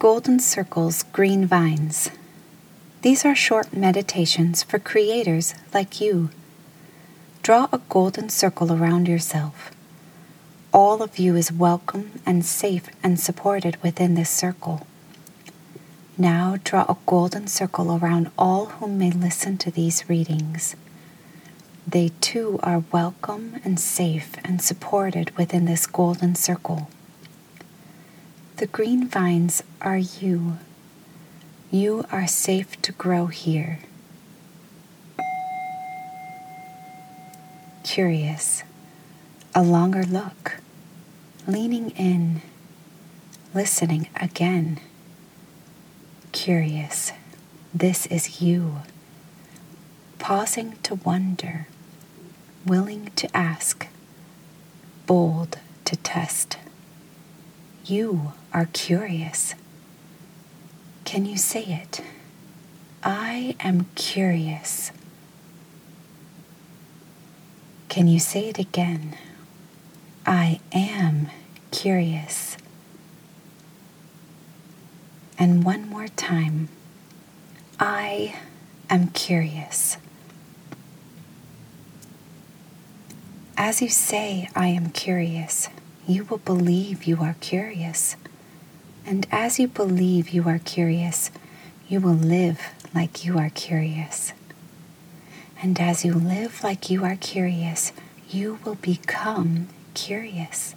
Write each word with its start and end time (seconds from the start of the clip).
Golden 0.00 0.40
Circles 0.40 1.02
Green 1.12 1.44
Vines. 1.44 2.10
These 3.02 3.26
are 3.26 3.34
short 3.34 3.74
meditations 3.76 4.62
for 4.62 4.78
creators 4.78 5.54
like 5.74 6.00
you. 6.00 6.30
Draw 7.42 7.68
a 7.70 7.82
golden 7.90 8.30
circle 8.30 8.72
around 8.72 9.08
yourself. 9.08 9.70
All 10.72 11.02
of 11.02 11.18
you 11.18 11.36
is 11.36 11.52
welcome 11.52 12.12
and 12.24 12.46
safe 12.46 12.88
and 13.02 13.20
supported 13.20 13.76
within 13.82 14.14
this 14.14 14.30
circle. 14.30 14.86
Now 16.16 16.56
draw 16.64 16.86
a 16.88 16.96
golden 17.04 17.46
circle 17.46 17.94
around 17.94 18.30
all 18.38 18.66
who 18.80 18.88
may 18.88 19.10
listen 19.10 19.58
to 19.58 19.70
these 19.70 20.08
readings. 20.08 20.76
They 21.86 22.12
too 22.22 22.58
are 22.62 22.84
welcome 22.90 23.60
and 23.66 23.78
safe 23.78 24.32
and 24.44 24.62
supported 24.62 25.36
within 25.36 25.66
this 25.66 25.86
golden 25.86 26.36
circle. 26.36 26.88
The 28.60 28.66
green 28.66 29.08
vines 29.08 29.62
are 29.80 29.96
you. 29.96 30.58
You 31.70 32.04
are 32.12 32.26
safe 32.26 32.76
to 32.82 32.92
grow 32.92 33.28
here. 33.28 33.78
Curious, 37.82 38.62
a 39.54 39.62
longer 39.62 40.02
look, 40.02 40.58
leaning 41.46 41.88
in, 41.92 42.42
listening 43.54 44.10
again. 44.16 44.78
Curious, 46.32 47.12
this 47.72 48.04
is 48.08 48.42
you. 48.42 48.82
Pausing 50.18 50.76
to 50.82 50.96
wonder 50.96 51.66
willing 52.66 53.10
to 53.16 53.34
ask, 53.34 53.86
bold 55.06 55.56
to 55.86 55.96
test. 55.96 56.58
You 57.90 58.34
are 58.52 58.68
curious. 58.72 59.56
Can 61.04 61.26
you 61.26 61.36
say 61.36 61.64
it? 61.64 62.00
I 63.02 63.56
am 63.58 63.86
curious. 63.96 64.92
Can 67.88 68.06
you 68.06 68.20
say 68.20 68.48
it 68.48 68.60
again? 68.60 69.16
I 70.24 70.60
am 70.70 71.30
curious. 71.72 72.56
And 75.36 75.64
one 75.64 75.88
more 75.88 76.06
time. 76.06 76.68
I 77.80 78.36
am 78.88 79.08
curious. 79.08 79.96
As 83.56 83.82
you 83.82 83.88
say, 83.88 84.48
I 84.54 84.68
am 84.68 84.90
curious, 84.90 85.68
you 86.06 86.24
will 86.24 86.38
believe 86.38 87.04
you 87.04 87.18
are 87.20 87.36
curious. 87.40 88.16
And 89.06 89.26
as 89.30 89.58
you 89.58 89.68
believe 89.68 90.30
you 90.30 90.48
are 90.48 90.58
curious, 90.58 91.30
you 91.88 92.00
will 92.00 92.14
live 92.14 92.60
like 92.94 93.24
you 93.24 93.38
are 93.38 93.50
curious. 93.50 94.32
And 95.62 95.78
as 95.80 96.04
you 96.04 96.14
live 96.14 96.62
like 96.62 96.90
you 96.90 97.04
are 97.04 97.16
curious, 97.16 97.92
you 98.28 98.58
will 98.64 98.76
become 98.76 99.68
curious. 99.94 100.74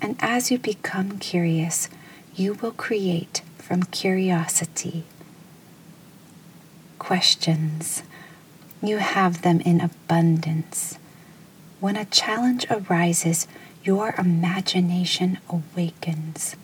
And 0.00 0.16
as 0.20 0.50
you 0.50 0.58
become 0.58 1.18
curious, 1.18 1.88
you 2.34 2.54
will 2.54 2.72
create 2.72 3.42
from 3.56 3.82
curiosity 3.82 5.04
questions. 6.98 8.02
You 8.82 8.98
have 8.98 9.42
them 9.42 9.60
in 9.60 9.80
abundance. 9.80 10.98
When 11.80 11.96
a 11.96 12.04
challenge 12.04 12.66
arises, 12.70 13.48
your 13.84 14.14
imagination 14.18 15.38
awakens. 15.48 16.56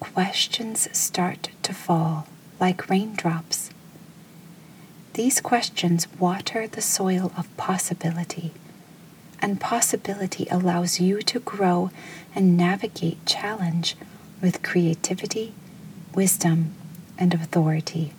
Questions 0.00 0.88
start 0.96 1.50
to 1.62 1.72
fall 1.72 2.26
like 2.60 2.88
raindrops. 2.88 3.70
These 5.14 5.40
questions 5.40 6.06
water 6.18 6.66
the 6.66 6.80
soil 6.80 7.32
of 7.36 7.54
possibility, 7.56 8.52
and 9.40 9.60
possibility 9.60 10.46
allows 10.50 11.00
you 11.00 11.22
to 11.22 11.40
grow 11.40 11.90
and 12.34 12.56
navigate 12.56 13.24
challenge 13.26 13.96
with 14.40 14.62
creativity, 14.62 15.54
wisdom, 16.14 16.74
and 17.18 17.34
authority. 17.34 18.12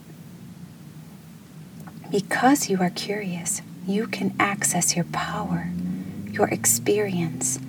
Because 2.11 2.69
you 2.69 2.79
are 2.81 2.89
curious, 2.89 3.61
you 3.88 4.07
can 4.07 4.35
access 4.39 4.95
your 4.95 5.05
power, 5.05 5.69
your 6.31 6.47
experience, 6.49 7.59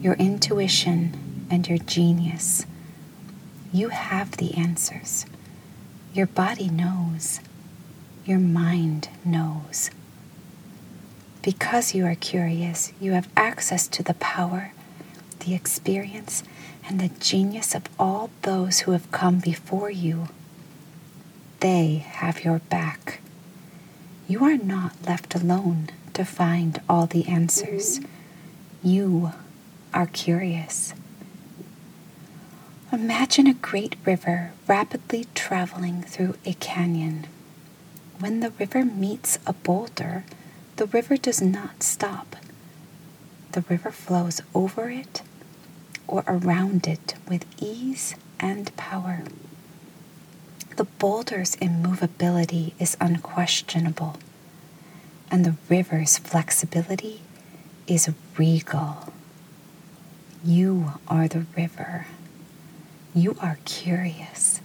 your 0.00 0.14
intuition, 0.14 1.46
and 1.50 1.68
your 1.68 1.78
genius. 1.78 2.66
You 3.72 3.90
have 3.90 4.32
the 4.36 4.54
answers. 4.54 5.26
Your 6.14 6.26
body 6.26 6.68
knows. 6.68 7.40
Your 8.24 8.38
mind 8.38 9.08
knows. 9.24 9.90
Because 11.42 11.94
you 11.94 12.04
are 12.06 12.16
curious, 12.16 12.92
you 13.00 13.12
have 13.12 13.28
access 13.36 13.86
to 13.88 14.02
the 14.02 14.14
power, 14.14 14.72
the 15.40 15.54
experience, 15.54 16.42
and 16.88 17.00
the 17.00 17.10
genius 17.20 17.74
of 17.74 17.84
all 17.98 18.30
those 18.42 18.80
who 18.80 18.92
have 18.92 19.10
come 19.12 19.38
before 19.38 19.90
you. 19.90 20.28
They 21.60 22.04
have 22.08 22.44
your 22.44 22.58
back 22.58 23.20
you 24.28 24.44
are 24.44 24.56
not 24.56 24.92
left 25.06 25.34
alone 25.36 25.88
to 26.14 26.24
find 26.24 26.80
all 26.88 27.06
the 27.06 27.28
answers. 27.28 28.00
You 28.82 29.32
are 29.96 30.06
curious. 30.06 30.92
Imagine 32.92 33.46
a 33.46 33.54
great 33.54 33.96
river 34.04 34.52
rapidly 34.68 35.26
traveling 35.34 36.02
through 36.02 36.34
a 36.44 36.52
canyon. 36.52 37.26
When 38.18 38.40
the 38.40 38.50
river 38.50 38.84
meets 38.84 39.38
a 39.46 39.54
boulder, 39.54 40.24
the 40.76 40.84
river 40.86 41.16
does 41.16 41.40
not 41.40 41.82
stop. 41.82 42.36
The 43.52 43.62
river 43.62 43.90
flows 43.90 44.42
over 44.54 44.90
it 44.90 45.22
or 46.06 46.24
around 46.26 46.86
it 46.86 47.14
with 47.26 47.46
ease 47.58 48.16
and 48.38 48.76
power. 48.76 49.22
The 50.76 50.84
boulder's 50.84 51.54
immovability 51.54 52.74
is 52.78 52.98
unquestionable, 53.00 54.18
and 55.30 55.46
the 55.46 55.56
river's 55.70 56.18
flexibility 56.18 57.22
is 57.86 58.10
regal. 58.36 59.14
You 60.46 60.92
are 61.08 61.26
the 61.26 61.44
river. 61.56 62.06
You 63.16 63.36
are 63.40 63.58
curious, 63.64 64.60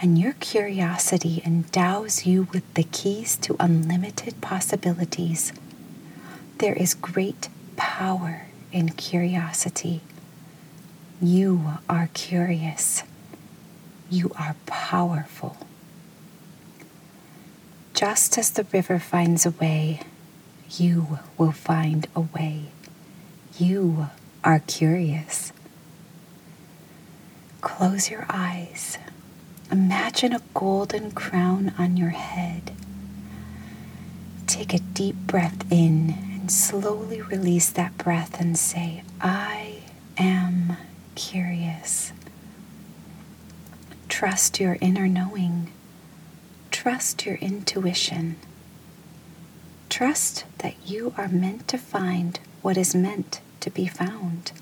and 0.00 0.16
your 0.16 0.34
curiosity 0.34 1.42
endows 1.44 2.24
you 2.24 2.46
with 2.52 2.62
the 2.74 2.84
keys 2.84 3.34
to 3.38 3.56
unlimited 3.58 4.40
possibilities. 4.40 5.52
There 6.58 6.74
is 6.74 6.94
great 6.94 7.48
power 7.74 8.42
in 8.70 8.90
curiosity. 8.90 10.02
You 11.20 11.64
are 11.88 12.10
curious. 12.14 13.02
You 14.08 14.30
are 14.38 14.54
powerful. 14.66 15.56
Just 17.92 18.38
as 18.38 18.50
the 18.50 18.66
river 18.72 19.00
finds 19.00 19.44
a 19.44 19.50
way, 19.50 20.02
you 20.70 21.18
will 21.36 21.50
find 21.50 22.06
a 22.14 22.20
way. 22.20 22.66
You 23.58 24.10
are 24.44 24.60
curious. 24.60 25.52
Close 27.60 28.10
your 28.10 28.26
eyes. 28.28 28.98
Imagine 29.70 30.32
a 30.32 30.42
golden 30.54 31.10
crown 31.10 31.74
on 31.78 31.96
your 31.96 32.10
head. 32.10 32.72
Take 34.46 34.72
a 34.72 34.78
deep 34.78 35.16
breath 35.26 35.70
in 35.70 36.16
and 36.32 36.50
slowly 36.50 37.20
release 37.20 37.68
that 37.70 37.98
breath 37.98 38.40
and 38.40 38.56
say, 38.58 39.02
I 39.20 39.80
am 40.16 40.76
curious. 41.14 42.12
Trust 44.08 44.58
your 44.58 44.78
inner 44.80 45.06
knowing. 45.06 45.70
Trust 46.70 47.26
your 47.26 47.36
intuition. 47.36 48.36
Trust 49.90 50.44
that 50.58 50.74
you 50.86 51.12
are 51.16 51.28
meant 51.28 51.68
to 51.68 51.78
find 51.78 52.40
what 52.62 52.76
is 52.76 52.94
meant 52.94 53.40
to 53.60 53.70
be 53.70 53.86
found. 53.86 54.52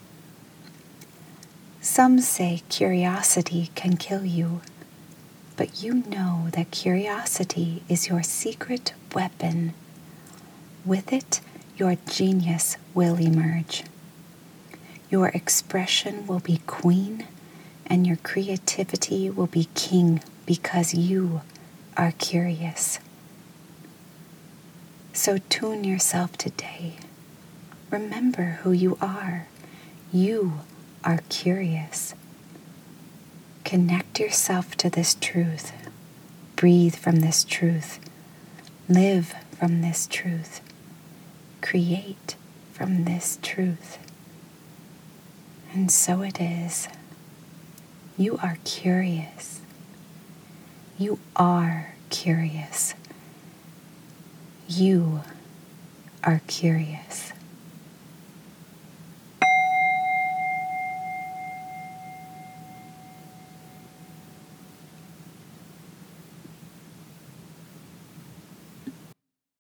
Some 1.81 2.21
say 2.21 2.63
curiosity 2.69 3.71
can 3.75 3.97
kill 3.97 4.25
you, 4.25 4.61
but 5.57 5.83
you 5.83 5.95
know 5.95 6.49
that 6.53 6.71
curiosity 6.71 7.83
is 7.89 8.09
your 8.09 8.23
secret 8.23 8.93
weapon. 9.15 9.73
With 10.85 11.13
it, 11.13 11.41
your 11.77 11.97
genius 12.09 12.77
will 12.95 13.17
emerge. 13.21 13.85
Your 15.11 15.29
expression 15.29 16.27
will 16.27 16.41
be 16.41 16.61
queen 16.67 17.27
and 17.87 18.07
your 18.07 18.17
creativity 18.17 19.31
will 19.31 19.47
be 19.47 19.69
king 19.75 20.21
because 20.45 20.95
you 20.95 21.43
are 21.97 22.13
curious. 22.13 22.99
So 25.13 25.39
tune 25.49 25.85
yourself 25.85 26.37
today. 26.37 26.97
Remember 27.91 28.59
who 28.63 28.73
you 28.73 28.99
are. 29.01 29.47
You 30.13 30.61
are 31.05 31.21
curious. 31.29 32.15
Connect 33.65 34.19
yourself 34.19 34.77
to 34.79 34.91
this 34.91 35.15
truth. 35.15 35.73
Breathe 36.57 36.97
from 36.97 37.17
this 37.17 37.45
truth. 37.45 38.01
Live 38.89 39.35
from 39.59 39.83
this 39.83 40.07
truth. 40.07 40.61
Create 41.63 42.37
from 42.73 43.05
this 43.05 43.39
truth. 43.43 43.99
And 45.73 45.91
so 45.91 46.23
it 46.23 46.41
is. 46.41 46.89
You 48.17 48.39
are 48.43 48.59
curious. 48.65 49.61
You 50.99 51.19
are 51.37 51.95
curious. 52.11 52.95
You 54.69 55.21
are 56.25 56.41
curious. 56.47 57.33